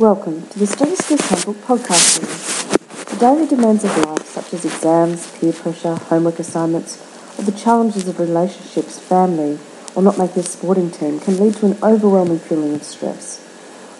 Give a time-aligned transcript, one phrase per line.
[0.00, 3.04] Welcome to the Study Skills Handbook podcast series.
[3.04, 6.96] The daily demands of life, such as exams, peer pressure, homework assignments,
[7.38, 9.58] or the challenges of relationships, family,
[9.94, 13.44] or not making a sporting team, can lead to an overwhelming feeling of stress.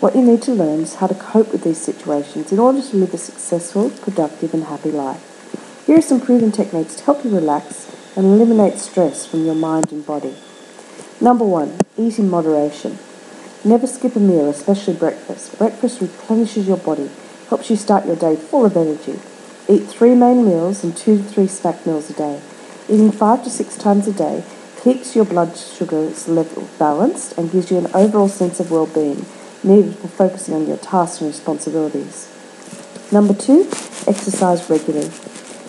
[0.00, 2.96] What you need to learn is how to cope with these situations in order to
[2.96, 5.84] live a successful, productive, and happy life.
[5.86, 9.92] Here are some proven techniques to help you relax and eliminate stress from your mind
[9.92, 10.34] and body.
[11.20, 12.98] Number one, eat in moderation.
[13.62, 15.58] Never skip a meal, especially breakfast.
[15.58, 17.10] Breakfast replenishes your body,
[17.50, 19.18] helps you start your day full of energy.
[19.68, 22.40] Eat three main meals and two to three snack meals a day.
[22.88, 24.44] Eating five to six times a day
[24.82, 29.26] keeps your blood sugar level balanced and gives you an overall sense of well-being
[29.62, 32.32] needed for focusing on your tasks and responsibilities.
[33.12, 33.68] Number two,
[34.06, 35.10] exercise regularly.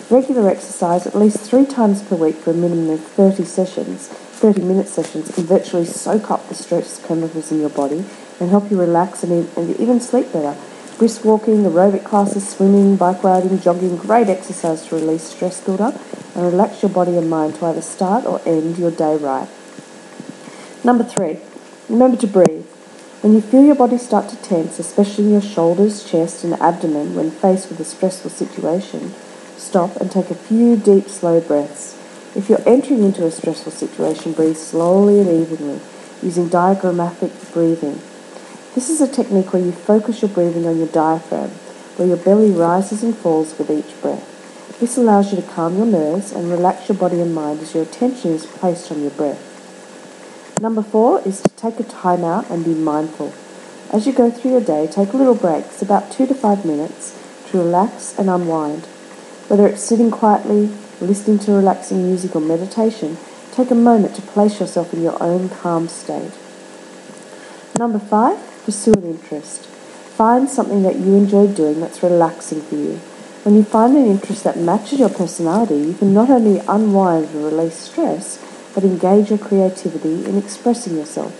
[0.08, 4.08] Regular exercise at least three times per week for a minimum of 30 sessions
[4.42, 8.04] 30 minute sessions can virtually soak up the stress chemicals in your body
[8.40, 10.58] and help you relax and, and even sleep better.
[10.98, 15.94] Brisk walking, aerobic classes, swimming, bike riding, jogging, great exercise to release stress buildup
[16.34, 19.48] and relax your body and mind to either start or end your day right.
[20.82, 21.38] Number three,
[21.88, 22.66] remember to breathe.
[23.20, 27.30] When you feel your body start to tense, especially your shoulders, chest, and abdomen when
[27.30, 29.14] faced with a stressful situation,
[29.56, 32.01] stop and take a few deep, slow breaths.
[32.34, 35.80] If you're entering into a stressful situation, breathe slowly and evenly
[36.22, 38.00] using diaphragmatic breathing.
[38.74, 41.50] This is a technique where you focus your breathing on your diaphragm,
[41.96, 44.28] where your belly rises and falls with each breath.
[44.80, 47.82] This allows you to calm your nerves and relax your body and mind as your
[47.82, 49.50] attention is placed on your breath.
[50.60, 53.34] Number four is to take a time out and be mindful.
[53.92, 57.18] As you go through your day, take little breaks, about two to five minutes,
[57.50, 58.86] to relax and unwind.
[59.48, 60.70] Whether it's sitting quietly,
[61.02, 63.18] listening to relaxing music or meditation,
[63.52, 66.32] take a moment to place yourself in your own calm state.
[67.78, 69.66] Number five, pursue an interest.
[69.66, 73.00] Find something that you enjoy doing that's relaxing for you.
[73.44, 77.44] When you find an interest that matches your personality, you can not only unwind and
[77.44, 78.38] release stress,
[78.74, 81.32] but engage your creativity in expressing yourself.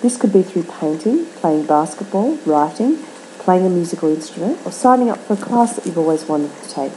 [0.00, 2.96] This could be through painting, playing basketball, writing,
[3.38, 6.70] playing a musical instrument, or signing up for a class that you've always wanted to
[6.70, 6.92] take.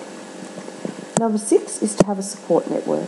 [1.18, 3.08] Number six is to have a support network.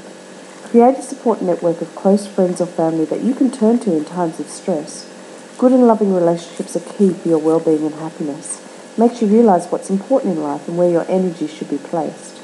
[0.64, 4.06] Create a support network of close friends or family that you can turn to in
[4.06, 5.14] times of stress.
[5.58, 8.64] Good and loving relationships are key for your well-being and happiness.
[8.98, 12.40] Makes you realize what's important in life and where your energy should be placed.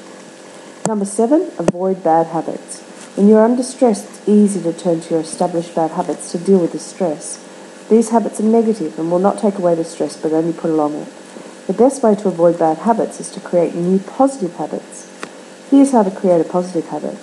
[0.85, 2.81] Number seven, avoid bad habits.
[3.16, 6.59] When you're under stress, it's easy to turn to your established bad habits to deal
[6.59, 7.40] with the stress.
[7.90, 10.95] These habits are negative and will not take away the stress but only put along
[10.95, 11.07] it.
[11.68, 15.12] The best way to avoid bad habits is to create new positive habits.
[15.74, 17.18] Here's how to create a positive habit.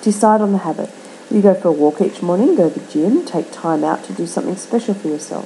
[0.00, 0.88] Decide on the habit.
[1.30, 4.14] You go for a walk each morning, go to the gym, take time out to
[4.14, 5.44] do something special for yourself.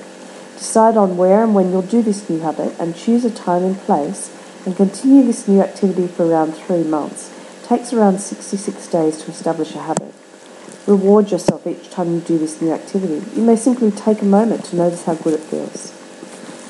[0.56, 3.76] Decide on where and when you'll do this new habit and choose a time and
[3.80, 4.30] place
[4.64, 7.32] and continue this new activity for around three months.
[7.64, 10.14] It takes around 66 days to establish a habit.
[10.86, 13.28] Reward yourself each time you do this new activity.
[13.34, 15.99] You may simply take a moment to notice how good it feels.